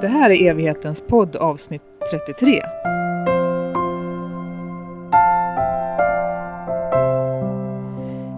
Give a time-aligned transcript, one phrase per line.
[0.00, 2.62] Det här är evighetens podd avsnitt 33.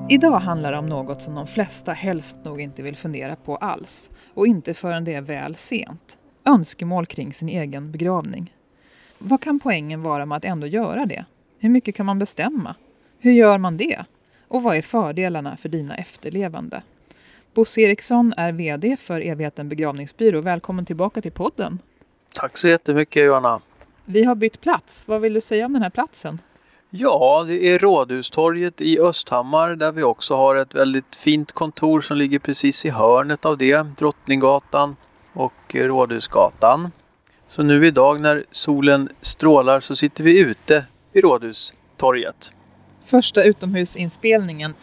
[0.09, 4.11] Idag handlar det om något som de flesta helst nog inte vill fundera på alls
[4.35, 6.19] och inte förrän det är väl sent.
[6.45, 8.55] Önskemål kring sin egen begravning.
[9.19, 11.25] Vad kan poängen vara med att ändå göra det?
[11.59, 12.75] Hur mycket kan man bestämma?
[13.19, 14.05] Hur gör man det?
[14.49, 16.83] Och vad är fördelarna för dina efterlevande?
[17.55, 20.41] Bosse Eriksson är VD för Evigheten begravningsbyrå.
[20.41, 21.79] Välkommen tillbaka till podden.
[22.35, 23.61] Tack så jättemycket Johanna.
[24.05, 25.09] Vi har bytt plats.
[25.09, 26.39] Vad vill du säga om den här platsen?
[26.91, 32.17] Ja, det är Rådhustorget i Östhammar där vi också har ett väldigt fint kontor som
[32.17, 33.83] ligger precis i hörnet av det.
[33.97, 34.97] Drottninggatan
[35.33, 36.91] och Rådhusgatan.
[37.47, 42.53] Så nu idag när solen strålar så sitter vi ute vid Rådhustorget.
[43.05, 44.75] Första utomhusinspelningen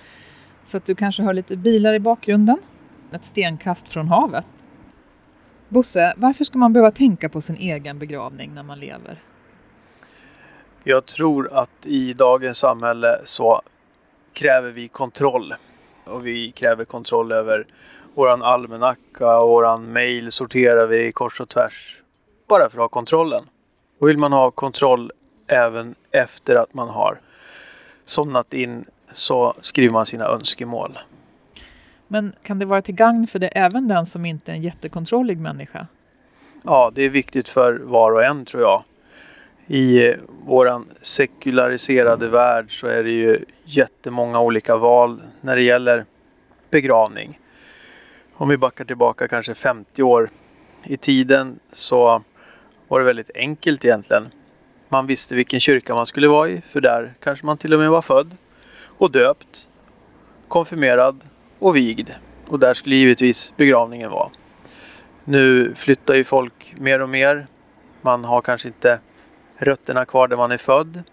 [0.67, 2.57] så att du kanske hör lite bilar i bakgrunden.
[3.11, 4.45] Ett stenkast från havet.
[5.69, 9.21] Bosse, varför ska man behöva tänka på sin egen begravning när man lever?
[10.83, 13.61] Jag tror att i dagens samhälle så
[14.33, 15.53] kräver vi kontroll.
[16.03, 17.65] Och vi kräver kontroll över
[18.15, 22.01] våran almanacka och våran mail sorterar vi kors och tvärs.
[22.47, 23.43] Bara för att ha kontrollen.
[23.99, 25.11] Och vill man ha kontroll
[25.47, 27.19] även efter att man har
[28.05, 30.97] somnat in så skriver man sina önskemål.
[32.07, 35.37] Men kan det vara till gagn för det även den som inte är en jättekontrollig
[35.37, 35.87] människa?
[36.63, 38.83] Ja, det är viktigt för var och en tror jag.
[39.67, 46.05] I våran sekulariserade värld så är det ju jättemånga olika val när det gäller
[46.69, 47.39] begravning.
[48.33, 50.29] Om vi backar tillbaka kanske 50 år
[50.83, 52.23] i tiden så
[52.87, 54.27] var det väldigt enkelt egentligen.
[54.89, 57.89] Man visste vilken kyrka man skulle vara i för där kanske man till och med
[57.89, 58.37] var född
[58.97, 59.67] och döpt,
[60.47, 61.23] konfirmerad
[61.59, 62.09] och vigd.
[62.47, 64.29] Och där skulle givetvis begravningen vara.
[65.23, 67.47] Nu flyttar ju folk mer och mer.
[68.01, 68.99] Man har kanske inte
[69.57, 71.03] rötterna kvar där man är född.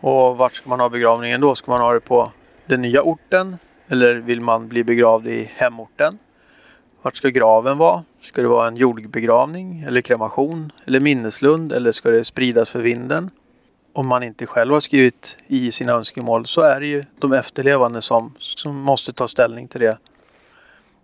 [0.00, 1.54] Och vart ska man ha begravningen då?
[1.54, 2.32] Ska man ha det på
[2.66, 3.56] den nya orten?
[3.88, 6.18] Eller vill man bli begravd i hemorten?
[7.02, 8.04] Vart ska graven vara?
[8.20, 13.30] Ska det vara en jordbegravning eller kremation eller minneslund eller ska det spridas för vinden?
[13.92, 18.02] Om man inte själv har skrivit i sina önskemål så är det ju de efterlevande
[18.02, 19.98] som, som måste ta ställning till det.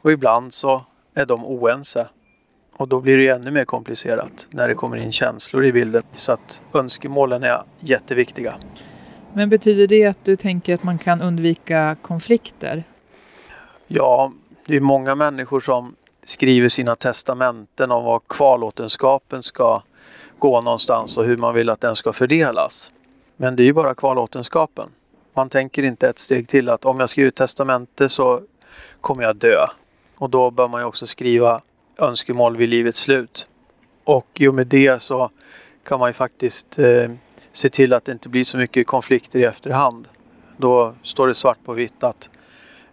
[0.03, 0.85] Och ibland så
[1.15, 2.09] är de oense.
[2.73, 6.03] Och då blir det ännu mer komplicerat när det kommer in känslor i bilden.
[6.15, 8.55] Så att önskemålen är jätteviktiga.
[9.33, 12.85] Men betyder det att du tänker att man kan undvika konflikter?
[13.87, 14.33] Ja,
[14.67, 19.83] det är många människor som skriver sina testamenten om vad kvarlåtenskapen ska
[20.39, 22.93] gå någonstans och hur man vill att den ska fördelas.
[23.37, 24.89] Men det är ju bara kvarlåtenskapen.
[25.35, 28.43] Man tänker inte ett steg till att om jag skriver testamente så
[29.01, 29.67] kommer jag dö.
[30.17, 31.63] Och då bör man ju också skriva
[31.97, 33.49] önskemål vid livets slut.
[34.05, 35.31] Och i och med det så
[35.85, 37.11] kan man ju faktiskt eh,
[37.53, 40.09] se till att det inte blir så mycket konflikter i efterhand.
[40.57, 42.31] Då står det svart på vitt att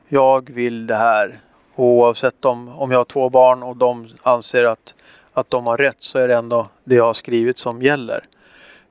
[0.08, 1.40] jag vill det här.
[1.76, 4.96] oavsett om, om jag har två barn och de anser att
[5.36, 8.28] att de har rätt så är det ändå det jag har skrivit som gäller.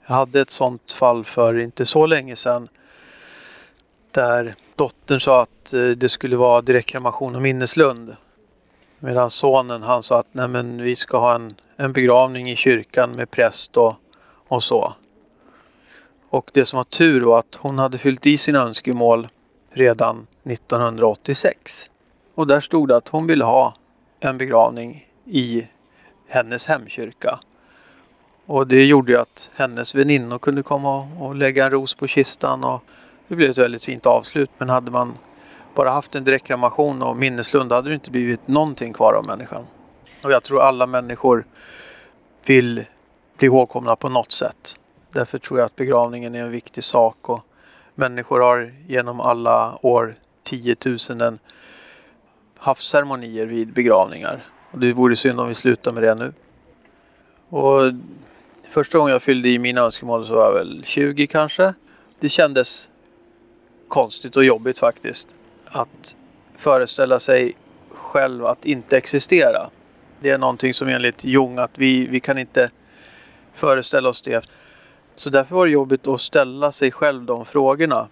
[0.07, 2.69] Jag hade ett sånt fall för inte så länge sedan
[4.11, 8.17] där dottern sa att eh, det skulle vara direktkremation och minneslund.
[8.99, 13.11] Medan sonen han sa att Nej, men vi ska ha en, en begravning i kyrkan
[13.11, 13.95] med präst och,
[14.49, 14.93] och så.
[16.31, 19.29] Och det som var tur var att hon hade fyllt i sina önskemål
[19.71, 21.91] redan 1986.
[22.35, 23.75] Och där stod det att hon ville ha
[24.21, 25.67] en begravning i
[26.29, 27.39] hennes hemkyrka.
[28.47, 32.65] Och det gjorde ju att hennes väninnor kunde komma och lägga en ros på kistan
[32.65, 32.85] och
[33.29, 34.51] det blev ett väldigt fint avslut.
[34.59, 35.15] Men hade man
[35.75, 39.67] bara haft en direktkremation och minneslund hade det inte blivit någonting kvar av människan.
[40.25, 41.45] Och jag tror alla människor
[42.47, 42.85] vill
[43.39, 44.81] bli ihågkomna på något sätt.
[45.13, 47.41] Därför tror jag att begravningen är en viktig sak och
[47.95, 51.39] människor har genom alla år tiotusenden
[52.59, 54.45] haft ceremonier vid begravningar.
[54.75, 56.33] Och det vore synd om vi slutar med det nu.
[57.49, 57.93] Och
[58.69, 61.75] första gången jag fyllde i mina önskemål så var jag väl 20 kanske.
[62.21, 62.91] Det kändes
[63.89, 65.37] konstigt och jobbigt faktiskt.
[65.65, 66.17] Att
[66.57, 67.57] föreställa sig
[67.91, 69.71] själv att inte existera.
[70.21, 72.71] Det är någonting som enligt Jung att vi, vi kan inte
[73.53, 74.49] föreställa oss det.
[75.15, 78.09] Så därför var det jobbigt att ställa sig själv de frågorna.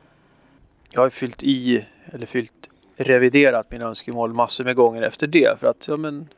[0.92, 5.60] Jag har fyllt i, eller fyllt reviderat mina önskemål massor med gånger efter det.
[5.60, 6.28] För att ja, men,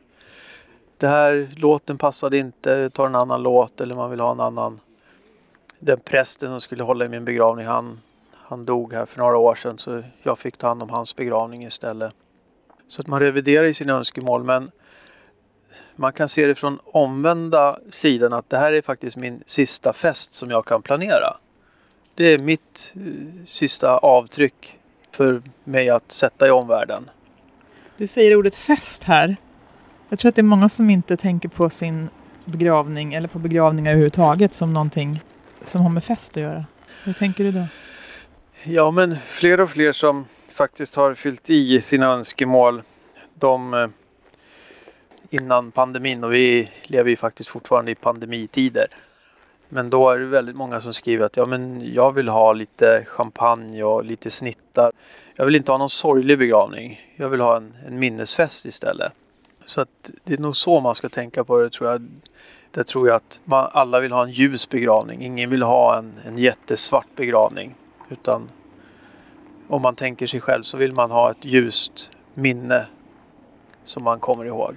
[0.99, 4.81] det här låten passade inte, ta en annan låt eller man vill ha en annan.
[5.79, 8.01] Den prästen som skulle hålla i min begravning han,
[8.33, 11.65] han dog här för några år sedan så jag fick ta hand om hans begravning
[11.65, 12.13] istället.
[12.89, 14.71] Så att man reviderar i sina önskemål men
[15.97, 20.35] man kan se det från omvända sidan att det här är faktiskt min sista fest
[20.35, 21.37] som jag kan planera.
[22.15, 24.79] Det är mitt eh, sista avtryck
[25.11, 27.11] för mig att sätta i omvärlden.
[27.97, 29.37] Du säger ordet fest här.
[30.15, 32.09] Jag tror att det är många som inte tänker på sin
[32.45, 35.21] begravning eller på begravningar överhuvudtaget som någonting
[35.65, 36.65] som har med fest att göra.
[37.05, 37.67] Hur tänker du då?
[38.63, 40.25] Ja, men fler och fler som
[40.55, 42.83] faktiskt har fyllt i sina önskemål.
[43.35, 43.87] De eh,
[45.31, 48.87] innan pandemin och vi lever ju faktiskt fortfarande i pandemitider.
[49.69, 53.05] Men då är det väldigt många som skriver att ja, men jag vill ha lite
[53.07, 54.93] champagne och lite snittar.
[55.35, 57.01] Jag vill inte ha någon sorglig begravning.
[57.17, 59.13] Jag vill ha en, en minnesfest istället.
[59.67, 62.09] Så att det är nog så man ska tänka på det tror jag.
[62.71, 65.23] Det tror jag att man, alla vill ha en ljus begravning.
[65.23, 67.75] Ingen vill ha en, en jättesvart begravning.
[68.09, 68.49] Utan
[69.69, 72.87] om man tänker sig själv så vill man ha ett ljust minne
[73.85, 74.75] som man kommer ihåg.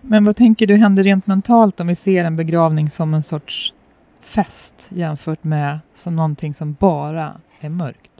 [0.00, 3.74] Men vad tänker du händer rent mentalt om vi ser en begravning som en sorts
[4.20, 8.12] fest jämfört med som någonting som bara är mörkt?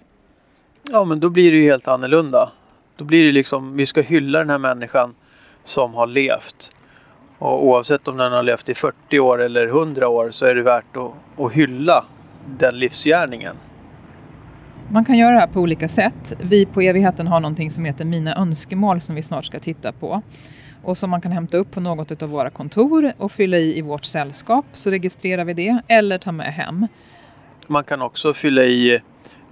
[0.90, 2.50] Ja, men då blir det ju helt annorlunda.
[2.96, 5.14] Då blir det liksom, vi ska hylla den här människan
[5.64, 6.72] som har levt.
[7.38, 10.62] Och oavsett om den har levt i 40 år eller 100 år så är det
[10.62, 12.04] värt att, att hylla
[12.58, 13.56] den livsgärningen.
[14.88, 16.32] Man kan göra det här på olika sätt.
[16.40, 20.22] Vi på Evigheten har någonting som heter Mina önskemål som vi snart ska titta på
[20.82, 23.82] och som man kan hämta upp på något av våra kontor och fylla i i
[23.82, 26.86] vårt sällskap så registrerar vi det eller ta med hem.
[27.66, 29.00] Man kan också fylla i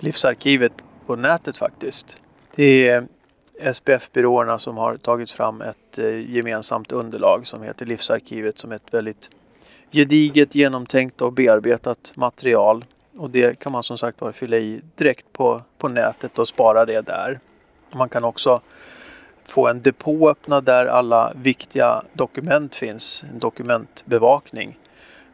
[0.01, 0.73] livsarkivet
[1.07, 2.21] på nätet faktiskt.
[2.57, 3.07] Det är
[3.73, 8.95] SPF-byråerna som har tagit fram ett eh, gemensamt underlag som heter Livsarkivet som är ett
[8.95, 9.31] väldigt
[9.91, 12.85] gediget, genomtänkt och bearbetat material.
[13.17, 16.85] Och det kan man som sagt bara fylla i direkt på, på nätet och spara
[16.85, 17.41] det där.
[17.93, 18.61] Man kan också
[19.45, 24.79] få en depå öppnad där alla viktiga dokument finns, en dokumentbevakning.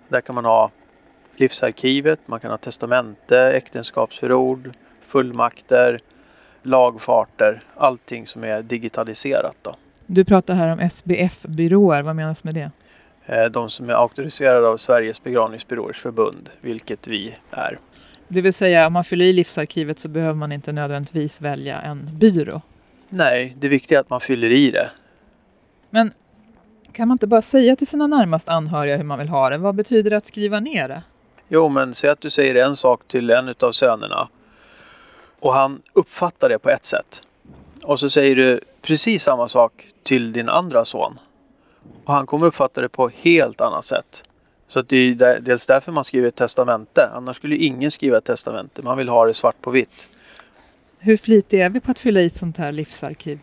[0.09, 0.71] Där kan man ha
[1.37, 4.71] livsarkivet, man kan ha testamente, äktenskapsförord,
[5.07, 6.01] fullmakter,
[6.67, 9.57] lagfarter, allting som är digitaliserat.
[9.63, 9.77] Då.
[10.07, 12.71] Du pratar här om SBF-byråer, vad menas med det?
[13.27, 17.79] Eh, de som är auktoriserade av Sveriges begravningsbyråers förbund, vilket vi är.
[18.29, 22.11] Det vill säga om man fyller i livsarkivet så behöver man inte nödvändigtvis välja en
[22.13, 22.63] byrå?
[23.09, 24.91] Nej, det viktiga är att man fyller i det.
[25.91, 26.13] Men
[26.93, 29.59] kan man inte bara säga till sina närmast anhöriga hur man vill ha det?
[29.59, 31.03] Vad betyder det att skriva ner det?
[31.49, 34.29] Jo, men säg att du säger en sak till en av sönerna
[35.41, 37.23] och han uppfattar det på ett sätt.
[37.83, 41.19] Och så säger du precis samma sak till din andra son.
[42.05, 44.25] Och han kommer uppfatta det på helt annat sätt.
[44.69, 47.11] Så att det är dels därför man skriver ett testamente.
[47.15, 48.83] Annars skulle ingen skriva ett testamente.
[48.83, 50.09] Man vill ha det svart på vitt.
[50.99, 53.39] Hur flitiga är vi på att fylla i ett sånt här livsarkiv?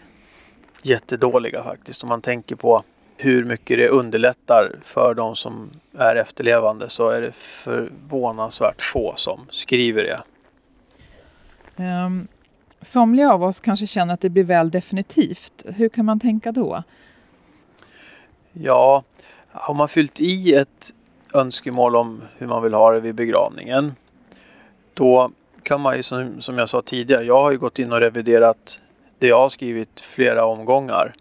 [0.82, 2.04] Jättedåliga faktiskt.
[2.04, 2.84] Om man tänker på
[3.18, 9.48] hur mycket det underlättar för de som är efterlevande så är det förvånansvärt få som
[9.50, 10.22] skriver det.
[11.78, 12.28] Um,
[12.82, 15.66] somliga av oss kanske känner att det blir väl definitivt.
[15.66, 16.84] Hur kan man tänka då?
[18.54, 19.04] Ja,
[19.52, 20.94] har man fyllt i ett
[21.34, 23.94] önskemål om hur man vill ha det vid begravningen
[24.94, 25.32] då
[25.64, 28.82] kan man ju som, som jag sa tidigare, jag har ju gått in och reviderat
[29.20, 31.14] det jag har skrivit flera omgångar.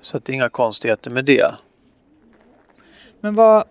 [0.00, 1.54] Så att det är inga konstigheter med det.
[3.20, 3.64] Men vad,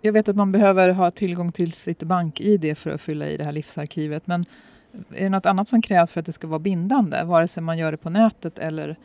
[0.00, 3.44] jag vet att man behöver ha tillgång till sitt bank-id för att fylla i det
[3.44, 4.26] här livsarkivet.
[4.26, 4.44] Men
[4.92, 7.22] är det något annat som krävs för att det ska vara bindande?
[7.24, 8.96] Vare sig man gör det på nätet eller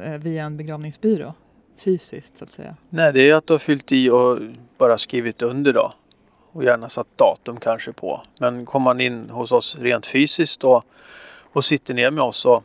[0.00, 1.34] eh, via en begravningsbyrå?
[1.76, 2.76] Fysiskt så att säga.
[2.88, 4.38] Nej, det är att du har fyllt i och
[4.78, 5.92] bara skrivit under då
[6.52, 8.20] och gärna satt datum kanske på.
[8.38, 10.84] Men kommer man in hos oss rent fysiskt och,
[11.52, 12.64] och sitter ner med oss och,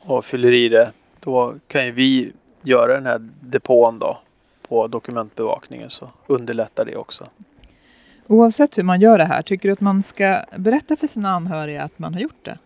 [0.00, 4.18] och fyller i det, då kan ju vi göra den här depån då
[4.68, 7.26] på dokumentbevakningen så underlättar det också.
[8.26, 11.82] Oavsett hur man gör det här, tycker du att man ska berätta för sina anhöriga
[11.82, 12.58] att man har gjort det?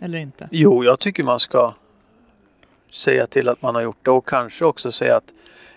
[0.00, 0.48] Eller inte?
[0.50, 1.74] Jo, jag tycker man ska
[2.90, 5.32] säga till att man har gjort det och kanske också säga att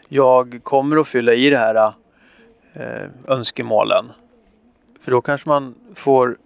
[0.08, 1.94] jag kommer att fylla i det här
[2.74, 4.06] eh, önskemålen.
[5.02, 6.38] För då kanske man får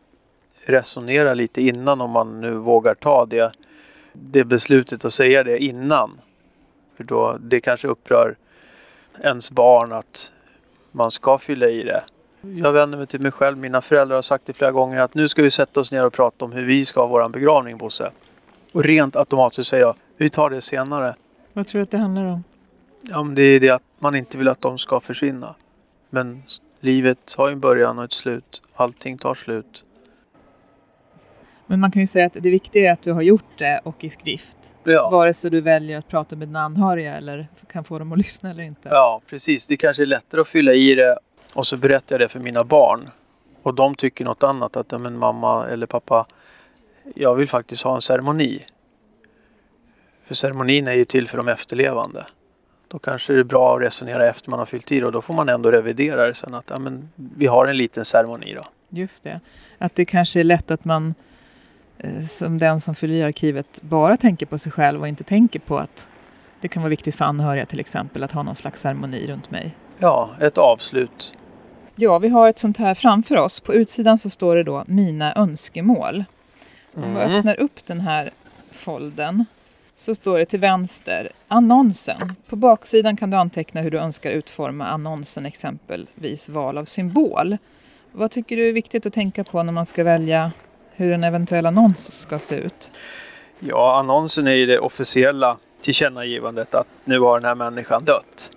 [0.66, 3.52] resonera lite innan om man nu vågar ta det,
[4.14, 6.22] det beslutet och säga det innan.
[6.98, 8.36] För då det kanske upprör
[9.24, 10.34] ens barn att
[10.92, 12.04] man ska fylla i det.
[12.54, 13.58] Jag vänder mig till mig själv.
[13.58, 16.14] Mina föräldrar har sagt det flera gånger att nu ska vi sätta oss ner och
[16.14, 18.12] prata om hur vi ska ha vår begravning Bosse.
[18.72, 21.16] Och rent automatiskt säger jag, vi tar det senare.
[21.54, 22.44] Vad tror du att det handlar om?
[23.02, 25.56] Ja, men det är det att man inte vill att de ska försvinna.
[26.10, 26.44] Men
[26.80, 28.62] livet har en början och ett slut.
[28.76, 29.84] Allting tar slut.
[31.68, 34.04] Men man kan ju säga att det viktiga är att du har gjort det och
[34.04, 34.58] i skrift.
[34.84, 35.10] Ja.
[35.10, 38.52] Vare sig du väljer att prata med dina anhöriga eller kan få dem att lyssna
[38.52, 38.90] eller inte.
[38.90, 39.68] ja, precis.
[39.68, 41.18] Det kanske är lättare att fylla i det
[41.56, 43.10] och så berättar jag det för mina barn.
[43.64, 44.78] Och de tycker något annat.
[44.78, 46.26] Att men mamma eller pappa,
[47.16, 48.66] jag vill faktiskt ha en ceremoni.
[50.26, 52.26] För ceremonin är ju till för de efterlevande.
[52.88, 55.34] Då kanske det är bra att resonera efter man har fyllt i och då får
[55.34, 58.66] man ändå revidera det sen att ja, men vi har en liten ceremoni då.
[58.90, 59.40] Just det.
[59.78, 61.16] Att det kanske är lätt att man
[61.98, 65.60] eh, som den som fyller i arkivet bara tänker på sig själv och inte tänker
[65.60, 66.08] på att
[66.62, 69.76] det kan vara viktigt för anhöriga till exempel att ha någon slags ceremoni runt mig.
[69.98, 71.34] Ja, ett avslut.
[71.96, 73.60] Ja, vi har ett sånt här framför oss.
[73.60, 76.24] På utsidan så står det då Mina önskemål.
[76.94, 77.38] Om vi Mm.
[77.38, 78.32] öppnar upp den här
[78.72, 79.46] folden
[79.96, 82.34] så står det till vänster annonsen.
[82.50, 87.58] På baksidan kan du anteckna hur du önskar utforma annonsen, exempelvis val av symbol.
[88.12, 90.52] Vad tycker du är viktigt att tänka på när man ska välja
[90.92, 92.92] hur en eventuell annons ska se ut?
[93.60, 98.52] Ja, annonsen är ju det officiella tillkännagivandet att nu har den här människan dött.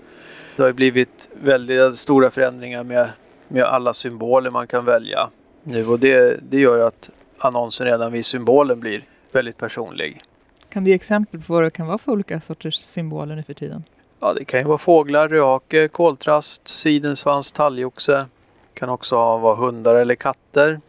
[0.56, 3.08] Det har blivit väldigt stora förändringar med,
[3.48, 5.30] med alla symboler man kan välja
[5.62, 10.22] nu och det, det gör att annonsen redan vid symbolen blir väldigt personlig.
[10.68, 13.54] Kan du ge exempel på vad det kan vara för olika sorters symboler nu för
[13.54, 13.84] tiden?
[14.20, 18.26] Ja, det kan ju vara fåglar, röhake, koltrast, sidensvans, talgoxe.
[18.74, 20.80] kan också vara hundar eller katter.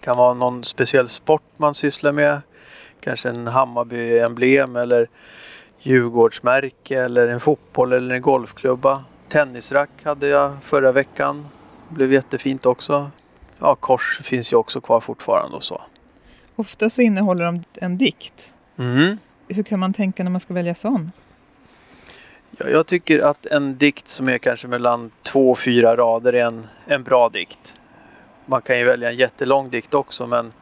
[0.00, 2.40] kan vara någon speciell sport man sysslar med.
[3.00, 5.08] Kanske en Hammarby-emblem eller
[5.78, 9.04] Djurgårdsmärke eller en fotboll eller en golfklubba.
[9.28, 11.46] Tennisrack hade jag förra veckan.
[11.94, 13.10] Blev jättefint också.
[13.58, 15.82] Ja, kors finns ju också kvar fortfarande och så.
[16.56, 18.54] Ofta så innehåller de en dikt.
[18.76, 19.18] Mm.
[19.48, 21.12] Hur kan man tänka när man ska välja sån?
[22.50, 26.44] Ja, jag tycker att en dikt som är kanske mellan två och fyra rader är
[26.44, 27.78] en, en bra dikt.
[28.46, 30.52] Man kan ju välja en jättelång dikt också men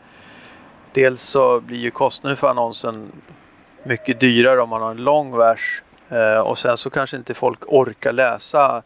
[0.92, 3.12] dels så blir ju kostnaden för annonsen
[3.84, 7.58] mycket dyrare om man har en lång vers eh, och sen så kanske inte folk
[7.66, 8.82] orkar läsa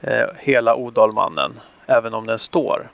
[0.00, 1.52] eh, hela Odalmannen
[1.86, 2.90] även om den står.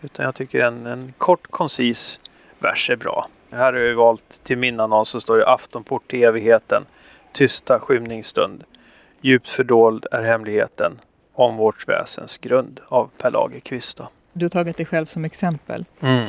[0.00, 2.20] Utan jag tycker en, en kort koncis
[2.58, 3.28] vers är bra.
[3.52, 6.86] Här har jag valt till min annons så står det Aftonport till evigheten.
[7.32, 8.64] Tysta skymningsstund.
[9.20, 11.00] Djupt fördold är hemligheten
[11.34, 13.98] om vårt väsens grund av Per Lagerkvist.
[13.98, 14.08] då.
[14.32, 15.84] Du har tagit dig själv som exempel.
[16.00, 16.26] Mm.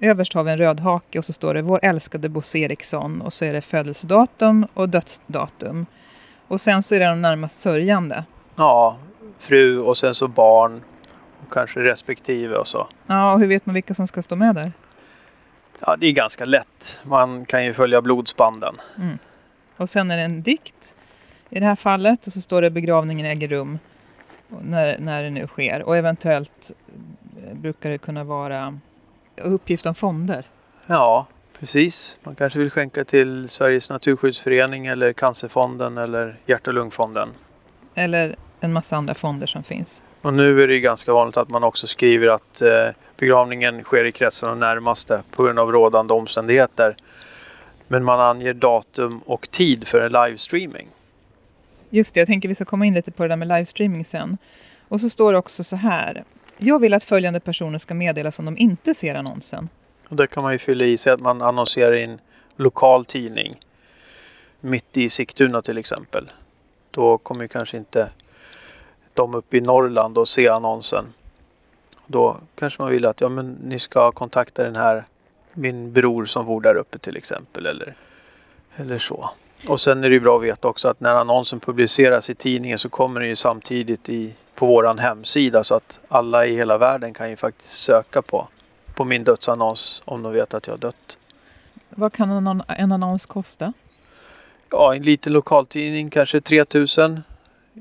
[0.00, 3.32] Överst har vi en röd hake och så står det Vår älskade Bosse Eriksson och
[3.32, 5.86] så är det födelsedatum och dödsdatum.
[6.48, 8.24] Och sen så är det de närmast sörjande.
[8.56, 8.96] Ja,
[9.38, 10.82] fru och sen så barn
[11.50, 12.88] kanske respektive och så.
[13.06, 14.72] Ja, och hur vet man vilka som ska stå med där?
[15.80, 17.00] Ja, det är ganska lätt.
[17.04, 18.76] Man kan ju följa blodsbanden.
[19.76, 20.94] Och sen är det en dikt
[21.50, 23.78] i det här fallet och så står det begravningen äger rum
[24.48, 25.82] när, när det nu sker.
[25.82, 26.72] Och eventuellt
[27.46, 28.78] eh, brukar det kunna vara
[29.36, 30.44] uppgift om fonder.
[30.86, 31.26] Ja,
[31.58, 32.18] precis.
[32.22, 37.28] Man kanske vill skänka till Sveriges Naturskyddsförening eller Cancerfonden eller Hjärt och lungfonden.
[37.94, 40.02] Eller en massa andra fonder som finns.
[40.26, 44.04] Och nu är det ju ganska vanligt att man också skriver att eh, begravningen sker
[44.04, 46.96] i kretsen av närmaste på grund av rådande omständigheter.
[47.88, 50.88] Men man anger datum och tid för en livestreaming.
[51.90, 54.38] Just det, jag tänker vi ska komma in lite på det där med livestreaming sen.
[54.88, 56.24] Och så står det också så här.
[56.56, 59.68] Jag vill att följande personer ska meddelas om de inte ser annonsen.
[60.08, 62.18] Och där kan man ju fylla i sig att man annonserar i en
[62.56, 63.56] lokal tidning.
[64.60, 66.30] Mitt i Sigtuna till exempel.
[66.90, 68.08] Då kommer ju kanske inte
[69.16, 71.04] de uppe i Norrland att se annonsen.
[72.06, 75.04] Då kanske man vill att ja, men ni ska kontakta den här
[75.52, 77.66] min bror som bor där uppe till exempel.
[77.66, 77.94] Eller,
[78.76, 79.30] eller så.
[79.68, 82.78] Och sen är det ju bra att veta också att när annonsen publiceras i tidningen
[82.78, 87.14] så kommer den ju samtidigt i, på våran hemsida så att alla i hela världen
[87.14, 88.48] kan ju faktiskt söka på,
[88.94, 91.18] på min dödsannons om de vet att jag har dött.
[91.88, 93.72] Vad kan en annons kosta?
[94.70, 97.22] Ja, en liten lokaltidning kanske 3000.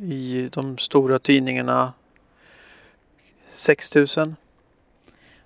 [0.01, 1.93] I de stora tidningarna
[3.47, 4.35] 6000.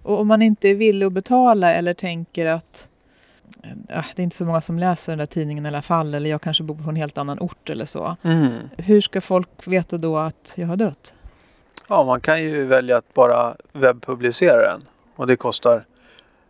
[0.01, 2.87] Och om man inte är villig att betala eller tänker att
[3.89, 6.29] äh, det är inte så många som läser den där tidningen i alla fall eller
[6.29, 8.17] jag kanske bor på en helt annan ort eller så.
[8.23, 8.53] Mm.
[8.77, 11.13] Hur ska folk veta då att jag har dött?
[11.87, 14.81] Ja, man kan ju välja att bara webbpublicera den
[15.15, 15.85] och det kostar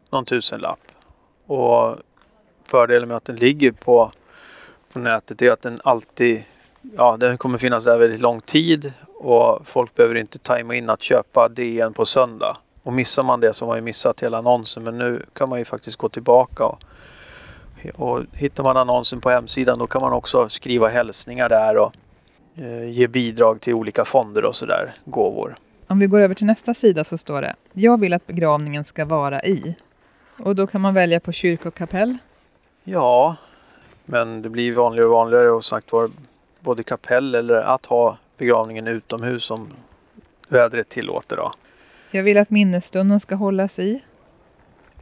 [0.09, 0.79] någon tusenlapp.
[1.45, 1.97] Och
[2.65, 4.11] fördelen med att den ligger på,
[4.93, 6.43] på nätet är att den alltid,
[6.81, 11.01] ja den kommer finnas där väldigt lång tid och folk behöver inte tajma in att
[11.01, 12.57] köpa DN på söndag.
[12.83, 15.59] Och missar man det så har man ju missat hela annonsen men nu kan man
[15.59, 16.79] ju faktiskt gå tillbaka och,
[17.95, 21.93] och hittar man annonsen på hemsidan då kan man också skriva hälsningar där och
[22.55, 25.55] eh, ge bidrag till olika fonder och sådär, gåvor.
[25.87, 29.05] Om vi går över till nästa sida så står det Jag vill att begravningen ska
[29.05, 29.75] vara i.
[30.39, 32.17] Och då kan man välja på kyrka och kapell.
[32.83, 33.35] Ja,
[34.05, 36.09] men det blir vanligare och vanligare och sagt var
[36.59, 39.67] både kapell eller att ha begravningen utomhus om
[40.47, 41.35] vädret tillåter.
[41.35, 41.53] Då.
[42.11, 44.03] Jag vill att minnesstunden ska hållas i.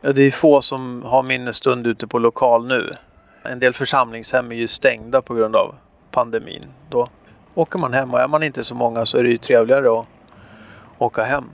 [0.01, 2.93] Ja, det är få som har minnesstund ute på lokal nu.
[3.43, 5.75] En del församlingshem är ju stängda på grund av
[6.11, 6.65] pandemin.
[6.89, 7.07] Då
[7.53, 10.05] åker man hem och är man inte så många så är det ju trevligare att
[10.97, 11.45] åka hem.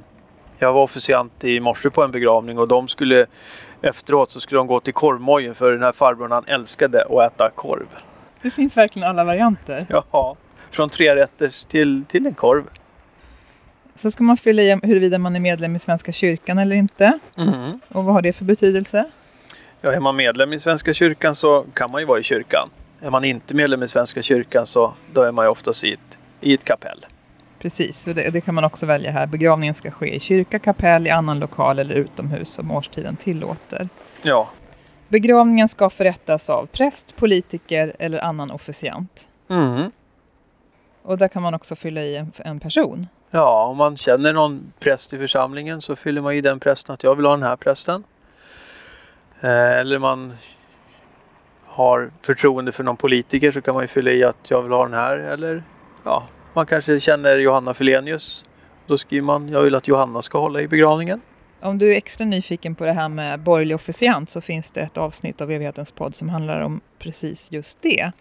[0.58, 3.26] Jag var officiant i morse på en begravning och de skulle
[3.82, 7.50] efteråt så skulle de gå till korvmojen för den här farbrorn han älskade att äta
[7.56, 7.88] korv.
[8.44, 9.86] Det finns verkligen alla varianter.
[9.90, 10.36] Ja,
[10.72, 12.64] från tre rätter till, till en korv.
[13.96, 17.20] Så ska man fylla i huruvida man är medlem i Svenska kyrkan eller inte.
[17.38, 17.80] Mm.
[17.88, 19.06] Och vad har det för betydelse?
[19.82, 22.70] Ja, är man medlem i Svenska kyrkan så kan man ju vara i kyrkan.
[23.02, 26.20] Är man inte medlem i Svenska kyrkan så då är man ju oftast i ett,
[26.42, 27.06] i ett kapell.
[27.60, 29.26] Precis, och det, det, kan man också välja här.
[29.26, 33.90] Begravningen ska ske i kyrka, kapell, i annan lokal eller utomhus om årstiden tillåter.
[34.22, 34.50] Ja.
[35.14, 39.28] Begravningen ska förrättas av präst, politiker eller annan officiant.
[39.50, 39.92] Mm.
[41.04, 43.08] Och där kan man också fylla i en, en, person.
[43.32, 47.04] Ja, om man känner någon präst i församlingen så fyller man i den prästen att
[47.04, 48.04] jag vill ha den här prästen.
[49.42, 50.34] Eh, eller man
[51.66, 54.84] har förtroende för någon politiker så kan man ju fylla i att jag vill ha
[54.84, 55.18] den här.
[55.18, 55.64] Eller
[56.04, 58.46] ja, man kanske känner Johanna Felenius.
[58.88, 61.22] Då skriver man jag vill att Johanna ska hålla i begravningen.
[61.64, 64.98] Om du är extra nyfiken på det här med borgerlig officiant så finns det ett
[64.98, 68.12] avsnitt av Evighetens podd som handlar om precis just det.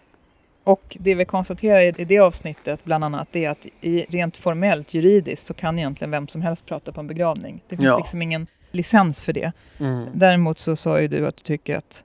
[0.63, 5.47] Och det vi konstaterar i det avsnittet bland annat är att i rent formellt juridiskt
[5.47, 7.63] så kan egentligen vem som helst prata på en begravning.
[7.67, 7.97] Det finns ja.
[7.97, 9.51] liksom ingen licens för det.
[9.79, 10.05] Mm.
[10.13, 12.03] Däremot så sa ju du att du tycker att,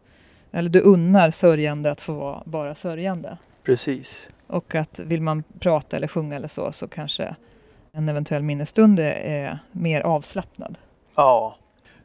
[0.52, 3.38] eller du unnar sörjande att få vara bara sörjande.
[3.64, 4.30] Precis.
[4.47, 7.35] Och att vill man prata eller sjunga eller så, så kanske
[7.92, 10.76] en eventuell minnesstund är mer avslappnad.
[11.18, 11.56] Ja,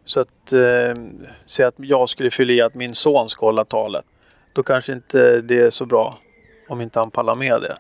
[0.04, 1.04] så att eh,
[1.46, 4.06] säga att jag skulle fylla i att min son ska hålla talet.
[4.54, 6.18] Då kanske inte det är så bra
[6.70, 7.78] om inte han pallar med det.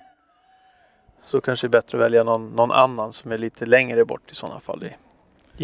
[1.23, 4.31] Så kanske det är bättre att välja någon, någon annan som är lite längre bort
[4.31, 4.95] i sådana fall i,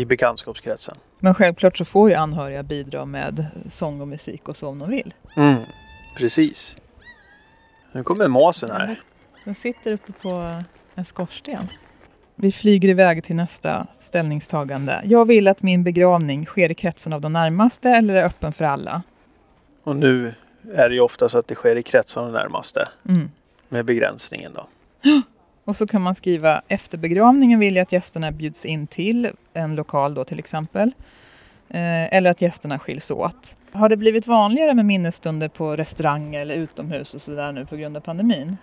[0.02, 0.98] i bekantskapskretsen.
[1.20, 4.90] Men självklart så får ju anhöriga bidra med sång och musik och så om de
[4.90, 5.14] vill.
[5.36, 5.64] Mm,
[6.18, 6.78] precis.
[7.92, 9.02] Nu kommer måsen här.
[9.46, 10.62] Den sitter uppe på
[10.96, 11.68] en skorsten.
[12.42, 15.02] Vi flyger iväg till nästa ställningstagande.
[15.06, 18.66] Jag vill att min begravning sker i kretsen av de närmaste eller är öppen för
[18.66, 19.02] alla.
[19.84, 20.34] Och nu
[20.74, 22.88] är det ju oftast att det sker i kretsen av de närmaste.
[23.10, 23.32] Mm.
[23.70, 24.68] Med begränsningen då.
[25.64, 29.76] Och så kan man skriva efter begravningen vill jag att gästerna bjuds in till en
[29.76, 30.92] lokal då till exempel.
[31.70, 33.56] Eh, eller att gästerna skiljs åt.
[33.72, 37.98] Har det blivit vanligare med minnesstunder på restauranger eller utomhus och sådär nu på grund
[37.98, 38.58] av pandemin?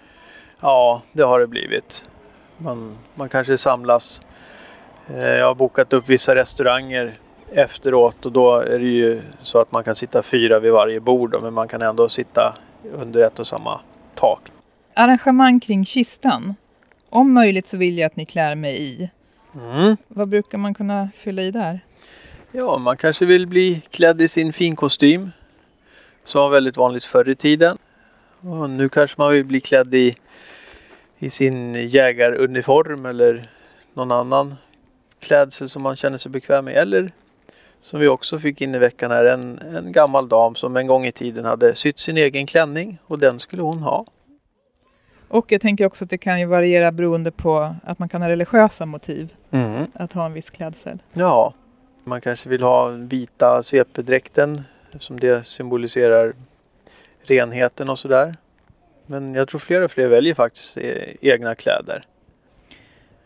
[0.60, 2.10] Ja, det har det blivit.
[2.58, 4.22] Man, man kanske samlas.
[5.08, 7.18] Eh, jag har bokat upp vissa restauranger
[7.52, 11.42] efteråt och då är det ju så att man kan sitta fyra vid varje bord
[11.42, 12.56] men man kan ändå sitta
[12.92, 13.80] under ett och samma
[14.14, 14.40] tak.
[14.94, 16.54] Arrangemang kring kistan.
[17.10, 19.10] Om möjligt så vill jag att ni klär mig i.
[19.54, 19.96] Mm.
[20.08, 21.80] Vad brukar man kunna fylla i där?
[22.52, 25.30] Ja, man kanske vill bli klädd i sin finkostym.
[26.24, 27.78] Som var väldigt vanligt förr i tiden.
[28.40, 30.16] Och nu kanske man vill bli klädd i,
[31.18, 33.48] i sin jägaruniform eller
[33.94, 34.54] någon annan
[35.20, 36.74] klädsel som man känner sig bekväm med.
[36.74, 37.12] Eller
[37.80, 41.06] som vi också fick in i veckan här, en, en gammal dam som en gång
[41.06, 44.06] i tiden hade sytt sin egen klänning och den skulle hon ha.
[45.28, 48.28] Och jag tänker också att det kan ju variera beroende på att man kan ha
[48.28, 49.34] religiösa motiv.
[49.50, 49.86] Mm.
[49.94, 50.98] Att ha en viss klädsel.
[51.12, 51.54] Ja,
[52.04, 54.62] man kanske vill ha vita svepedräkten
[54.98, 56.34] som det symboliserar
[57.22, 58.36] renheten och sådär.
[59.06, 60.84] Men jag tror fler och fler väljer faktiskt eh,
[61.20, 62.04] egna kläder.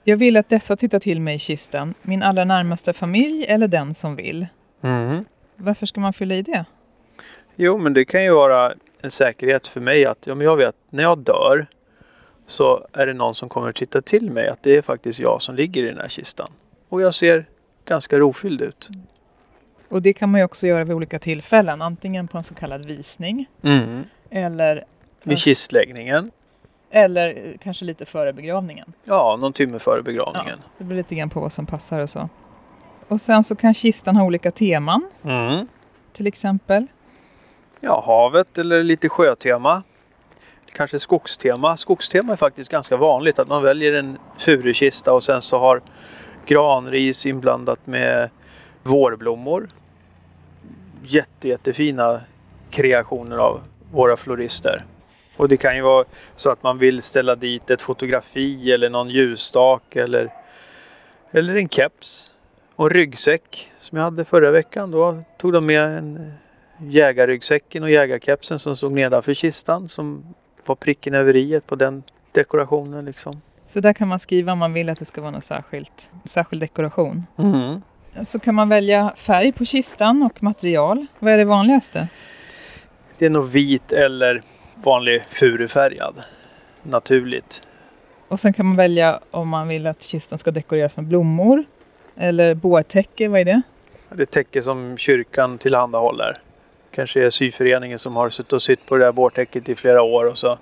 [0.04, 1.94] Jag vill att dessa tittar till mig i kistan.
[2.02, 4.46] Min allra närmaste familj eller den som vill.
[4.82, 5.24] Mm.
[5.56, 6.64] Varför ska man fylla i det?
[7.56, 11.02] Jo, men det kan ju vara en säkerhet för mig att men jag vet när
[11.02, 11.66] jag dör
[12.46, 15.42] så är det någon som kommer att titta till mig att det är faktiskt jag
[15.42, 16.50] som ligger i den här kistan.
[16.88, 17.44] Och jag ser
[17.84, 18.90] ganska rofylld ut.
[19.88, 21.82] Och det kan man ju också göra vid olika tillfällen.
[21.82, 23.46] Antingen på en så kallad visning.
[23.62, 24.04] Mm.
[24.30, 24.84] Eller
[25.22, 26.30] vid kistläggningen.
[26.90, 28.92] Eller kanske lite före begravningen.
[29.04, 30.58] Ja, någon timme före begravningen.
[30.62, 32.28] Ja, det beror lite grann på vad som passar och så.
[33.08, 35.10] Och sen så kan kistan ha olika teman.
[35.24, 35.68] Mm.
[36.12, 36.86] Till exempel.
[37.80, 39.82] Ja, havet eller lite sjötema.
[40.72, 41.76] Kanske skogstema.
[41.76, 45.82] Skogstema är faktiskt ganska vanligt att man väljer en furukista och sen så har
[46.46, 48.30] granris inblandat med
[48.82, 49.68] vårblommor.
[51.04, 52.20] Jätte, jättefina
[52.70, 53.60] kreationer av
[53.92, 54.84] våra florister.
[55.40, 56.04] Och det kan ju vara
[56.36, 60.32] så att man vill ställa dit ett fotografi eller någon ljusstake eller,
[61.30, 62.32] eller en keps
[62.76, 64.90] Och ryggsäck som jag hade förra veckan.
[64.90, 66.32] Då tog de med en
[66.78, 70.34] jägarryggsäcken och jägarkepsen som stod nedanför kistan som
[70.66, 73.40] var pricken över i på den dekorationen liksom.
[73.66, 76.62] Så där kan man skriva om man vill att det ska vara något särskilt, särskild
[76.62, 77.26] dekoration.
[77.38, 77.82] Mm.
[78.24, 81.06] Så kan man välja färg på kistan och material.
[81.18, 82.08] Vad är det vanligaste?
[83.18, 84.42] Det är nog vit eller
[84.82, 86.14] vanlig furufärgad.
[86.82, 87.66] Naturligt.
[88.28, 91.64] Och sen kan man välja om man vill att kistan ska dekoreras med blommor
[92.16, 93.62] eller bårtäcke, vad är det?
[94.08, 96.38] Det täcke som kyrkan tillhandahåller.
[96.90, 100.24] Kanske är syföreningen som har suttit och sytt på det där bårtäcket i flera år
[100.24, 100.58] och så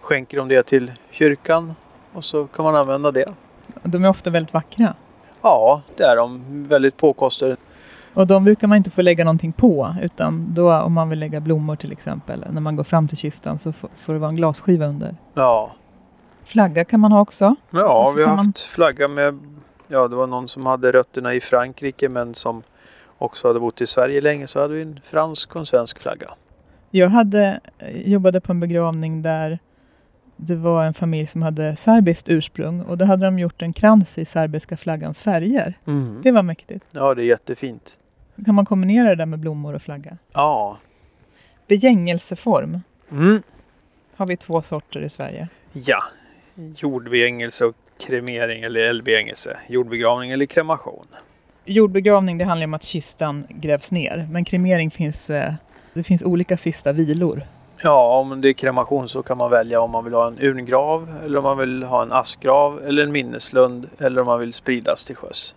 [0.00, 1.74] skänker de det till kyrkan
[2.12, 3.34] och så kan man använda det.
[3.82, 4.94] De är ofta väldigt vackra.
[5.42, 6.42] Ja, det är de.
[6.68, 7.56] Väldigt påkostade.
[8.14, 11.40] Och de brukar man inte få lägga någonting på utan då om man vill lägga
[11.40, 14.86] blommor till exempel när man går fram till kistan så får, det vara en glasskiva
[14.86, 15.16] under.
[15.34, 15.70] Ja,
[16.44, 17.54] Flagga kan man ha också.
[17.70, 19.38] ja vi har kan man- haft flagga med...
[19.88, 22.62] Ja, det var någon som hade rötterna i Frankrike men som
[23.18, 26.30] också hade bott i Sverige länge så hade vi en fransk och en svensk flagga.
[26.90, 27.60] Jag hade,
[27.94, 29.58] jobbade på en begravning där
[30.36, 34.18] det var en familj som hade serbiskt ursprung och då hade de gjort en krans
[34.18, 35.74] i serbiska flaggans färger.
[35.86, 36.20] Mm.
[36.22, 36.84] Det var mäktigt.
[36.92, 37.98] Ja, det är jättefint.
[38.44, 40.16] Kan man kombinera det där med blommor och flagga?
[40.32, 40.78] Ja.
[41.66, 42.80] Begängelseform
[43.12, 43.42] Mm.
[44.16, 45.48] har vi två sorter i Sverige.
[45.72, 46.02] Ja.
[46.76, 47.74] Jordbegängelse och
[48.06, 49.56] kremering eller eldbegängelse.
[49.68, 51.06] Jordbegravning eller kremation.
[51.64, 55.54] Jordbegravning det handlar om att kistan grävs ner men kremering finns, eh,
[55.94, 57.42] det finns olika sista vilor.
[57.82, 61.14] Ja, om det är kremation så kan man välja om man vill ha en urngrav
[61.24, 65.04] eller om man vill ha en askgrav eller en minneslund eller om man vill spridas
[65.04, 65.54] till sjöss.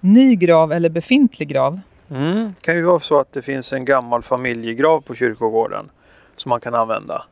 [0.00, 1.80] Ny grav eller befintlig grav.
[2.10, 2.52] Mm.
[2.56, 5.90] Det kan ju vara så att det finns en gammal familjegrav på kyrkogården
[6.36, 7.24] som man kan använda.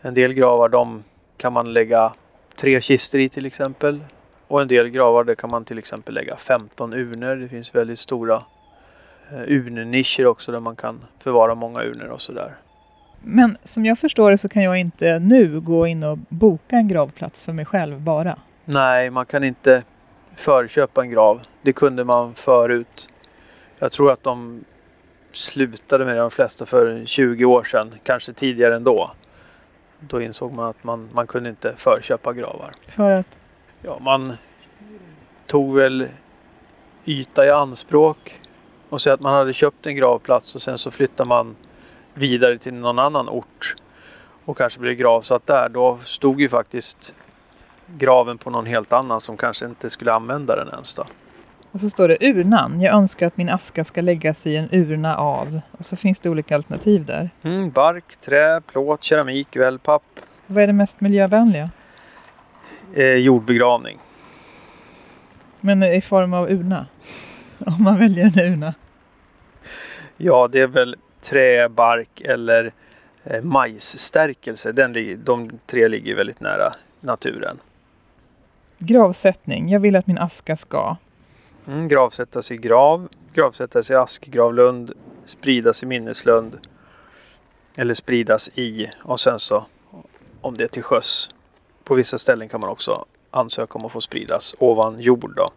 [0.00, 1.04] En del gravar de
[1.36, 2.12] kan man lägga
[2.56, 4.00] tre kister i till exempel.
[4.48, 7.36] Och en del gravar där kan man till exempel lägga 15 urnor.
[7.36, 8.42] Det finns väldigt stora
[9.30, 12.56] eh, urnischer också där man kan förvara många urnor och sådär.
[13.22, 16.88] Men som jag förstår det så kan jag inte nu gå in och boka en
[16.88, 18.38] gravplats för mig själv bara.
[18.64, 19.82] Nej, man kan inte
[20.36, 21.40] förköpa en grav.
[21.62, 23.08] Det kunde man förut.
[23.78, 24.64] Jag tror att de
[25.32, 29.10] slutade med det de flesta för 20 år sedan, kanske tidigare ändå.
[30.00, 32.74] Då insåg man att man, man kunde inte förköpa gravar.
[32.88, 33.26] För att
[33.82, 34.32] Ja, man
[35.46, 36.08] tog väl
[37.04, 38.40] yta i anspråk
[38.88, 41.56] och säga att man hade köpt en gravplats och sen så flyttar man
[42.14, 43.76] vidare till någon annan ort
[44.44, 45.68] och kanske blir gravsatt där.
[45.68, 47.14] Då stod ju faktiskt
[47.86, 51.06] graven på någon helt annan som kanske inte skulle använda den ens då.
[51.76, 52.80] Och så står det urnan.
[52.80, 55.60] Jag önskar att min aska ska läggas i en urna av.
[55.78, 57.30] Och så finns det olika alternativ där.
[57.42, 60.02] Mm, bark, trä, plåt, keramik, wellpapp,
[60.46, 61.70] Vad är det mest miljövänliga?
[62.94, 63.98] eh, jordbegravning.
[65.60, 66.86] Men i form av urna.
[67.66, 68.74] Om man väljer en urna.
[70.16, 70.96] Ja, det är väl
[71.30, 72.72] trä, bark eller
[73.24, 74.72] eh, majsstärkelse.
[74.72, 77.58] Den, de tre ligger väldigt nära naturen.
[78.78, 79.68] Gravsättning.
[79.68, 80.96] Jag vill att min aska ska.
[81.66, 84.92] Mm, gravsättas i grav, gravsättas i askgravlund,
[85.24, 86.58] spridas i minneslund
[87.78, 89.64] eller spridas i och sen så
[90.40, 91.30] om det är till sjöss.
[91.84, 95.50] På vissa ställen kan man också ansöka om att få spridas ovan jord då.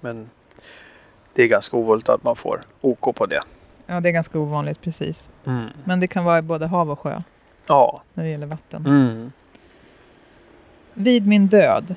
[0.00, 0.30] Men
[1.34, 3.42] det är ganska ovanligt att man får OK på det.
[3.86, 5.28] Ja, det är ganska ovanligt precis.
[5.44, 5.66] Mm.
[5.84, 7.22] Men det kan vara i både hav och sjö
[7.66, 8.02] Ja.
[8.14, 8.86] när det gäller vatten.
[8.86, 9.32] Mm.
[10.94, 11.94] Vid min död.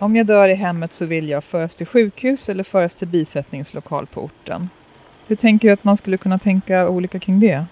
[0.00, 4.06] Om jag dör i hemmet så vill jag föras till sjukhus eller föras till bisättningslokal
[4.06, 4.68] på orten.
[5.26, 7.64] Hur tänker du att man skulle kunna tänka olika kring det?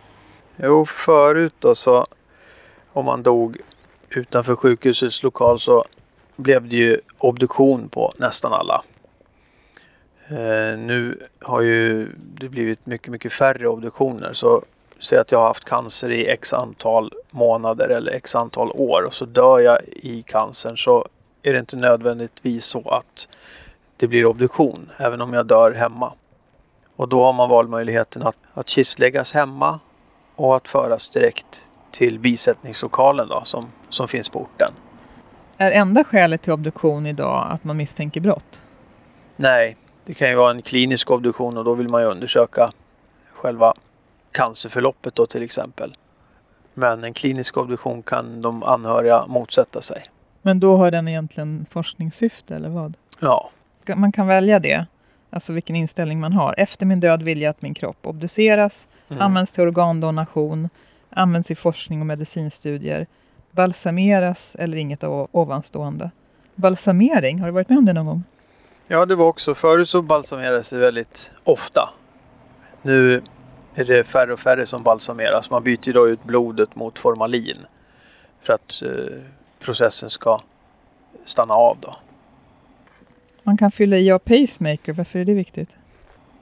[0.57, 2.07] Jo, förut då så
[2.93, 3.57] om man dog
[4.09, 5.85] utanför sjukhusets lokal så
[6.37, 8.83] blev det ju obduktion på nästan alla.
[10.29, 14.33] Eh, nu har ju det blivit mycket, mycket färre obduktioner.
[14.33, 14.63] Så
[14.99, 19.15] säg att jag har haft cancer i x antal månader eller x antal år och
[19.15, 21.09] så dör jag i cancern så
[21.49, 23.29] är det inte nödvändigtvis så att
[23.97, 26.13] det blir obduktion även om jag dör hemma.
[26.97, 29.81] Och då har man valmöjligheten att, att kistläggas hemma
[30.37, 34.73] och att föras direkt till bisättningslokalen då, som, som finns på orten.
[35.57, 38.63] Är enda skälet till obduktion idag att man misstänker brott?
[39.37, 42.73] Nej, det kan ju vara en klinisk obduktion och då vill man ju undersöka
[43.33, 43.75] själva
[44.33, 45.97] cancerförloppet då till exempel.
[46.75, 50.11] Men en klinisk obduktion kan de anhöriga motsätta sig.
[50.43, 52.95] Men då har den egentligen forskningssyfte eller vad?
[53.21, 53.51] Ja,
[53.95, 54.87] Man kan välja det,
[55.31, 56.55] alltså vilken inställning man har.
[56.59, 59.23] Efter min död vill jag att min kropp obduceras, mm.
[59.23, 60.69] används till organdonation,
[61.11, 63.07] används i forskning och medicinstudier,
[63.51, 66.11] balsameras eller inget av ovanstående.
[66.55, 68.23] Balsamering, har du varit med om det någon gång?
[68.87, 71.91] Ja, det var också förut så balsamerades det väldigt ofta.
[72.83, 73.23] Nu
[73.75, 75.51] är det färre och färre som balsameras.
[75.51, 77.59] Man byter då ut blodet mot formalin
[78.43, 79.23] för att eh,
[79.59, 80.41] processen ska
[81.25, 81.77] stanna av.
[81.81, 81.97] Då.
[83.43, 84.93] Man kan fylla i av pacemaker.
[84.93, 85.69] Varför är det viktigt?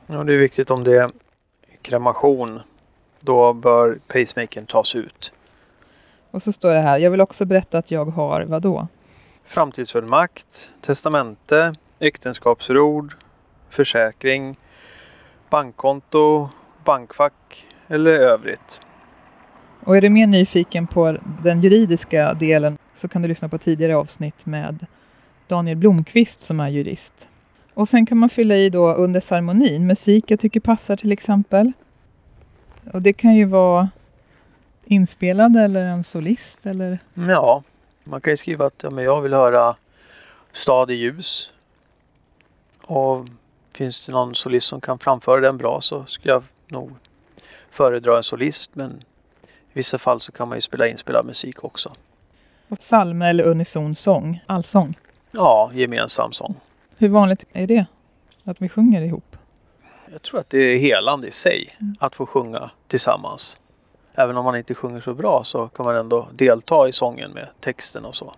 [0.07, 1.11] Ja, det är viktigt om det är
[1.83, 2.61] kremation.
[3.21, 5.33] Då bör pacemakern tas ut.
[6.31, 6.99] Och så står det här.
[6.99, 8.89] Jag vill också berätta att jag har vad då?
[9.45, 13.17] Framtidsfullmakt, testamente, äktenskapsförord,
[13.71, 14.57] försäkring,
[15.51, 16.49] bankkonto,
[16.85, 18.81] bankfack eller övrigt.
[19.85, 23.97] Och är du mer nyfiken på den juridiska delen så kan du lyssna på tidigare
[23.97, 24.87] avsnitt med
[25.49, 27.29] Daniel Blomqvist som är jurist.
[27.75, 31.73] Och sen kan man fylla i då under ceremonin musik jag tycker passar till exempel.
[32.93, 33.91] Och det kan ju vara
[34.85, 36.99] inspelad eller en solist eller?
[37.15, 37.63] Ja,
[38.05, 39.77] man kan ju skriva att ja, men jag vill höra
[40.53, 41.53] Stad i ljus.
[42.83, 43.27] Och
[43.73, 46.91] finns det någon solist som kan framföra den bra så skulle jag nog
[47.71, 48.71] föredra en solist.
[48.75, 48.91] Men
[49.43, 51.93] i vissa fall så kan man ju spela inspelad musik också.
[52.75, 54.99] Psalmer eller unison sång, allsång?
[55.31, 56.55] Ja, gemensam sång.
[56.97, 57.87] Hur vanligt är det?
[58.45, 59.37] Att vi sjunger ihop?
[60.13, 61.97] Jag tror att det är helande i sig mm.
[62.01, 63.59] att få sjunga tillsammans.
[64.15, 67.49] Även om man inte sjunger så bra så kan man ändå delta i sången med
[67.61, 68.35] texten och så.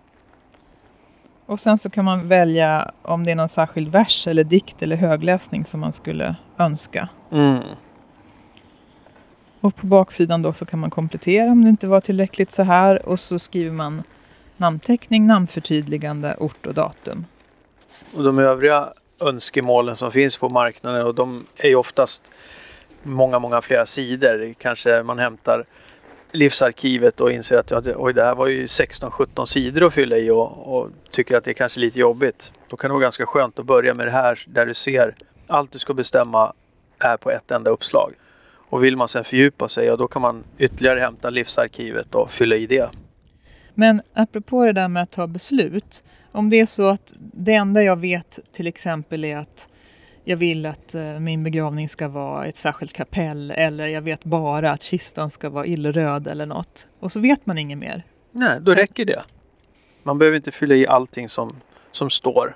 [1.45, 4.95] Och sen så kan man välja om det är någon särskild vers eller dikt eller
[4.95, 7.09] högläsning som man skulle önska.
[7.31, 7.63] Mm.
[9.61, 13.05] Och på baksidan då så kan man komplettera om det inte var tillräckligt så här
[13.05, 14.03] och så skriver man
[14.59, 17.25] namnteckning, namnförtydligande, ort och datum.
[18.15, 22.31] Och de övriga önskemålen som finns på marknaden och de är ju oftast
[23.03, 24.53] många, många flera sidor.
[24.57, 25.65] Kanske man hämtar
[26.31, 30.29] livsarkivet och inser att det, oj, det här var ju 16-17 sidor att fylla i
[30.29, 32.53] och, och, tycker att det är kanske lite jobbigt.
[32.67, 35.15] Då kan det vara ganska skönt att börja med det här där du ser
[35.47, 36.53] allt du ska bestämma
[36.99, 38.13] är på ett enda uppslag.
[38.69, 42.55] Och vill man sedan fördjupa sig, ja då kan man ytterligare hämta livsarkivet och fylla
[42.55, 42.89] i det.
[43.79, 46.03] Men apropå det där med att ta beslut.
[46.31, 49.69] Om det är så att det enda jag vet till exempel är att
[50.23, 54.71] jag vill att uh, min begravning ska vara ett särskilt kapell eller jag vet bara
[54.71, 56.87] att kistan ska vara illröd eller något.
[56.99, 58.03] Och så vet man inget mer.
[58.31, 59.23] Nej, då räcker det.
[60.03, 61.55] Man behöver inte fylla i allting som,
[61.91, 62.55] som står.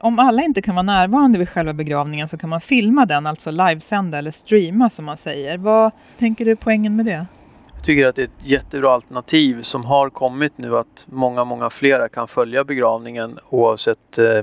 [0.00, 3.50] Om alla inte kan vara närvarande vid själva begravningen så kan man filma den, alltså
[3.50, 5.58] livesända eller streama som man säger.
[5.58, 7.26] Vad tänker du poängen med det?
[7.80, 11.70] Jag tycker att det är ett jättebra alternativ som har kommit nu att många, många
[11.70, 14.42] flera kan följa begravningen oavsett eh,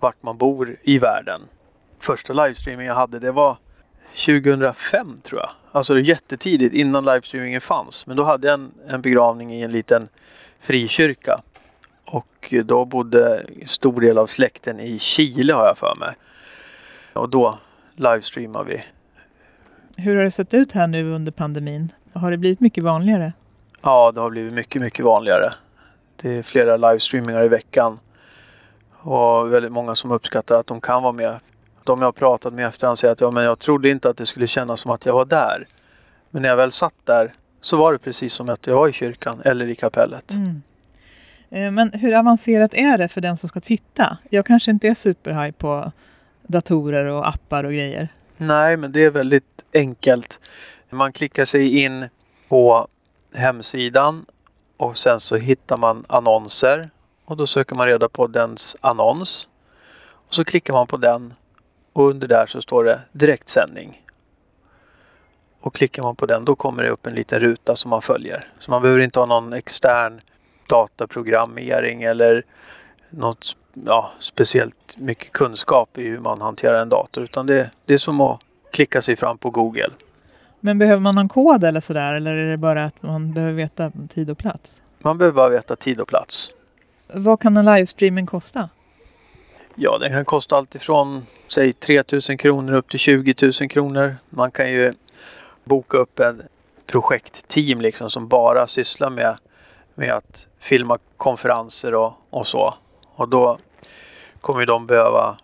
[0.00, 1.40] vart man bor i världen.
[1.98, 3.56] Första livestreaming jag hade det var
[4.26, 5.50] 2005 tror jag.
[5.72, 8.06] Alltså jättetidigt innan livestreamingen fanns.
[8.06, 10.08] Men då hade jag en, en begravning i en liten
[10.60, 11.40] frikyrka.
[12.04, 16.14] Och då bodde stor del av släkten i Chile har jag för mig.
[17.12, 17.58] Och då
[17.96, 18.82] livestreamade vi.
[20.02, 21.92] Hur har det sett ut här nu under pandemin?
[22.12, 23.32] Har det blivit mycket vanligare?
[23.82, 25.52] Ja, det har blivit mycket, mycket vanligare.
[26.16, 27.98] Det är flera livestreamingar i veckan.
[28.90, 31.36] Och väldigt många som uppskattar att de kan vara med.
[31.84, 34.26] De jag har pratat med efterhand säger att ja, men jag trodde inte att det
[34.26, 35.66] skulle kännas som att jag var där.
[36.30, 38.92] Men när jag väl satt där så var det precis som att jag var i
[38.92, 40.32] kyrkan eller i kapellet.
[40.32, 40.62] Mm.
[41.50, 44.18] Eh, men hur avancerat är det för den som ska titta?
[44.30, 45.92] Jag kanske inte är superhaj på
[46.42, 48.08] datorer och appar och grejer.
[48.36, 50.40] Nej, men det är väldigt enkelt.
[50.94, 52.08] Man klickar sig in
[52.48, 52.88] på
[53.34, 54.26] hemsidan
[54.76, 56.90] och sen så hittar man annonser
[57.24, 59.48] och då söker man reda på dens annons.
[60.04, 61.34] Och så klickar man på den
[61.92, 64.02] och under där så står det direktsändning.
[65.60, 68.48] Och klickar man på den då kommer det upp en liten ruta som man följer.
[68.58, 70.20] Så man behöver inte ha någon extern
[70.66, 72.44] dataprogrammering eller
[73.10, 77.98] något ja, speciellt mycket kunskap i hur man hanterar en dator utan det, det är
[77.98, 79.90] som att klicka sig fram på Google.
[80.64, 83.92] Men behöver man någon kod eller sådär eller är det bara att man behöver veta
[84.14, 84.80] tid och plats?
[84.98, 86.50] Man behöver bara veta tid och plats.
[87.12, 88.68] Vad kan en livestreaming kosta?
[89.74, 94.16] Ja, den kan kosta allt ifrån säg 3000 kronor upp till 20 000 kronor.
[94.30, 94.94] Man kan ju
[95.64, 96.42] boka upp en
[96.86, 99.36] projektteam liksom som bara sysslar med,
[99.94, 102.74] med att filma konferenser och, och så.
[103.14, 103.58] Och då
[104.40, 105.36] kommer de behöva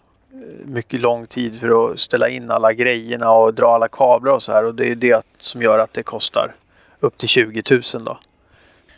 [0.64, 4.52] mycket lång tid för att ställa in alla grejerna och dra alla kablar och så
[4.52, 4.64] här.
[4.64, 6.54] Och det är det som gör att det kostar
[7.00, 8.18] upp till 20 000 då.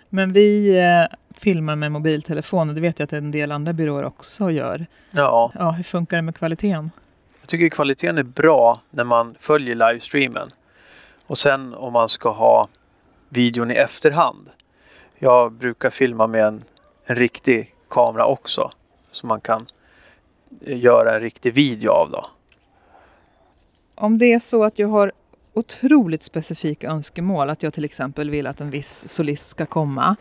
[0.08, 4.04] Men vi eh, filmar med mobiltelefon och det vet jag att en del andra byråer
[4.04, 4.86] också gör.
[5.10, 5.52] Ja.
[5.54, 5.70] ja.
[5.70, 6.90] Hur funkar det med kvaliteten?
[7.40, 10.50] Jag tycker kvaliteten är bra när man följer livestreamen.
[11.26, 12.68] Och sen om man ska ha
[13.28, 14.50] videon i efterhand.
[15.18, 16.62] Jag brukar filma med en,
[17.04, 18.70] en riktig kamera också.
[19.12, 19.66] Så man kan
[20.60, 22.26] göra en riktig video av då.
[23.94, 25.12] Om det är så att jag har
[25.54, 30.16] otroligt specifika önskemål, att jag till exempel vill att en viss solist ska komma.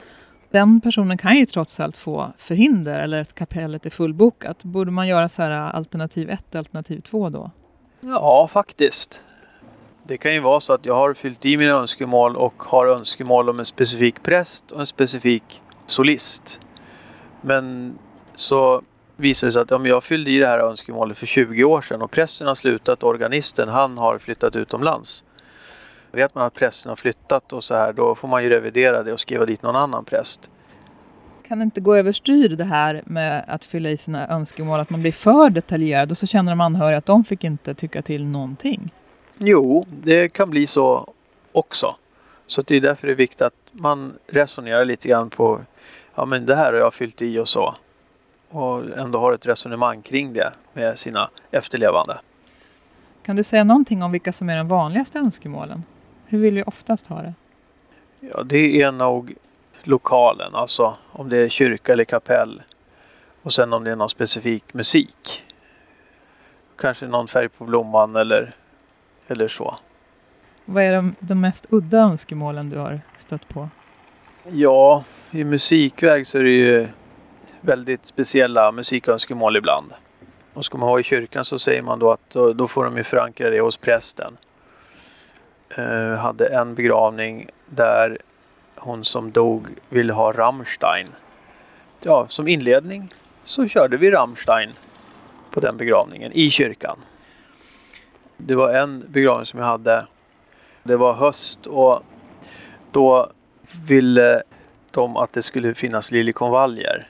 [0.49, 4.63] Den personen kan ju trots allt få förhinder eller att kapellet är fullbokat.
[4.63, 7.51] Borde man göra så här alternativ 1, alternativ 2 då?
[8.01, 9.23] Ja, faktiskt.
[10.03, 13.49] Det kan ju vara så att jag har fyllt i mina önskemål och har önskemål
[13.49, 16.61] om en specifik präst och en specifik solist.
[17.41, 17.97] Men
[18.35, 18.81] så
[19.19, 22.01] visar det sig att om jag fyllde i det här önskemålet för 20 år sedan
[22.01, 25.23] och prästen har slutat, organisten, han har flyttat utomlands.
[26.12, 29.13] Vet man att prästen har flyttat och så här, då får man ju revidera det
[29.13, 30.49] och skriva dit någon annan präst.
[31.47, 35.01] Kan det inte gå överstyr det här med att fylla i sina önskemål, att man
[35.01, 38.91] blir för detaljerad och så känner de anhöriga att de fick inte tycka till någonting?
[39.38, 41.13] Jo, det kan bli så
[41.51, 41.95] också.
[42.47, 45.62] Så det är därför det är viktigt att man resonerar lite grann på
[46.15, 47.75] ja men det här har jag fyllt i och så.
[48.49, 52.19] Och ändå har ett resonemang kring det med sina efterlevande.
[53.23, 55.83] Kan du säga någonting om vilka som är de vanligaste önskemålen?
[56.25, 57.33] Hur vill vi oftast ha det?
[58.19, 59.33] Ja, det är nog
[59.83, 62.62] lokalen, alltså om det är kyrka eller kapell.
[63.41, 65.45] Och sen om det är någon specifik musik.
[66.75, 68.55] Kanske någon färg på blomman eller,
[69.27, 69.77] eller så.
[70.65, 73.69] Vad är de, de mest udda önskemålen du har stött på?
[74.51, 76.88] Ja, i musikväg så är det ju
[77.61, 79.93] väldigt speciella musikönskemål ibland.
[80.53, 82.97] Och ska man vara i kyrkan så säger man då att då, då får de
[82.97, 84.37] ju förankra det hos prästen.
[85.77, 88.17] Uh, hade en begravning där
[88.75, 91.07] hon som dog ville ha Rammstein.
[92.03, 94.69] Ja, som inledning så körde vi Rammstein
[95.51, 96.99] på den begravningen i kyrkan.
[98.37, 100.05] Det var en begravning som jag hade.
[100.83, 102.03] Det var höst och
[102.91, 103.31] då
[103.87, 104.43] ville
[104.91, 107.07] de att det skulle finnas liljekonvaljer.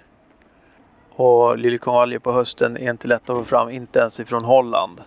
[1.20, 5.02] Och liljekonvaljer på hösten är inte lätt att få fram, inte ens ifrån Holland.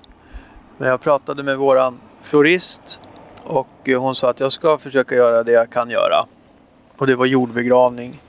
[0.78, 3.00] Men jag pratade med våran florist
[3.44, 6.26] och hon sa att jag ska försöka göra det jag kan göra.
[6.96, 8.22] Och det var jordbegravning.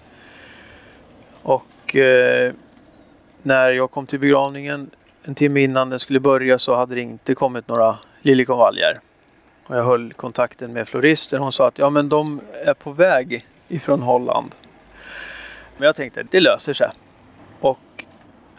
[1.41, 2.53] Och eh,
[3.41, 4.89] när jag kom till begravningen
[5.23, 8.99] en timme innan den skulle börja så hade det inte kommit några liljekonvaljer.
[9.67, 11.41] Och jag höll kontakten med floristen.
[11.41, 14.55] Hon sa att ja men de är på väg ifrån Holland.
[15.77, 16.91] Men jag tänkte det löser sig.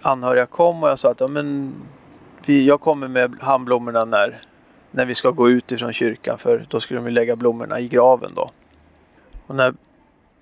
[0.06, 1.74] Anhöriga kom och jag sa att ja, men
[2.46, 4.40] vi, jag kommer med handblommorna när,
[4.90, 8.32] när vi ska gå ut ifrån kyrkan för då skulle de lägga blommorna i graven
[8.34, 8.50] då.
[9.46, 9.74] Och när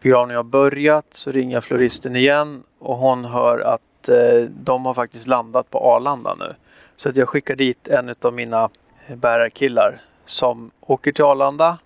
[0.01, 4.95] begravningen har börjat så ringer jag floristen igen och hon hör att eh, de har
[4.95, 6.55] faktiskt landat på Arlanda nu.
[6.97, 8.69] Så att jag skickar dit en av mina
[9.07, 11.79] eh, bärarkillar som åker till Arlanda,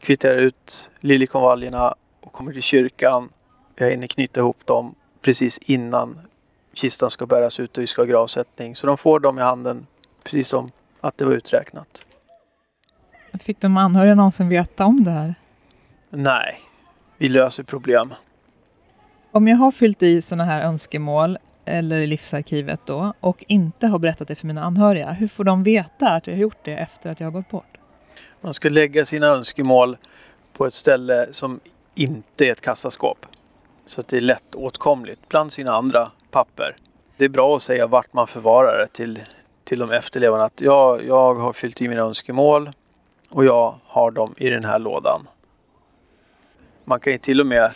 [0.00, 3.28] kvitterar ut liljekonvaljerna och kommer till kyrkan.
[3.74, 6.18] Jag hinner knyta ihop dem precis innan
[6.74, 8.76] kistan ska bäras ut och vi ska ha gravsättning.
[8.76, 9.86] Så de får dem i handen
[10.24, 12.04] precis som att det var uträknat.
[13.40, 15.34] Fick de anhöriga någonsin veta om det här?
[16.10, 16.60] Nej,
[17.18, 18.14] vi löser problem.
[19.30, 23.98] Om jag har fyllt i sådana här önskemål eller i livsarkivet då och inte har
[23.98, 27.10] berättat det för mina anhöriga, hur får de veta att jag har gjort det efter
[27.10, 27.78] att jag har gått bort?
[28.40, 29.96] Man ska lägga sina önskemål
[30.52, 31.60] på ett ställe som
[31.94, 33.26] inte är ett kassaskåp.
[33.86, 36.76] Så att det är lätt åtkomligt bland sina andra papper.
[37.16, 39.20] Det är bra att säga vart man förvarar det till,
[39.64, 42.72] till de efterlevande att jag, jag har fyllt i mina önskemål
[43.28, 45.28] och jag har dem i den här lådan.
[46.84, 47.72] Man kan ju till och med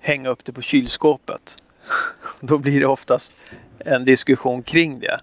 [0.00, 1.62] hänga upp det på kylskåpet.
[2.40, 3.32] Då blir det oftast
[3.78, 5.20] en diskussion kring det.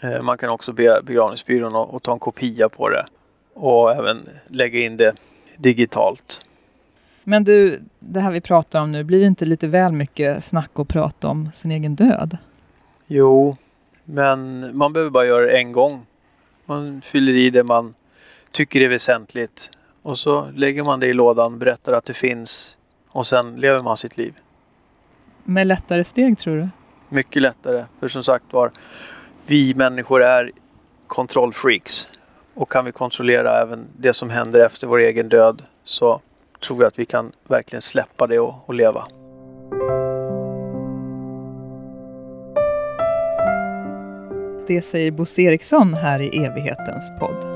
[0.00, 3.06] Eh, man kan också be begravningsbyrån att ta en kopia på det
[3.54, 5.14] och även lägga in det
[5.56, 6.44] digitalt.
[7.24, 10.70] Men du, det här vi pratar om nu, blir det inte lite väl mycket snack
[10.72, 12.36] och prata om sin egen död?
[13.06, 13.56] Jo,
[14.04, 16.06] men man behöver bara göra det en gång.
[16.64, 17.94] Man fyller i det man
[18.50, 19.70] tycker är väsentligt
[20.02, 22.76] och så lägger man det i lådan, berättar att det finns
[23.08, 24.34] och sen lever man sitt liv.
[25.44, 26.68] Med lättare steg tror du?
[27.08, 28.70] Mycket lättare, för som sagt var,
[29.46, 30.50] vi människor är
[31.06, 32.08] kontrollfreaks.
[32.54, 36.20] Och kan vi kontrollera även det som händer efter vår egen död så
[36.62, 39.06] tror jag att vi kan verkligen släppa det och, och leva.
[44.66, 47.51] Det säger Bosse Eriksson här i evighetens podd.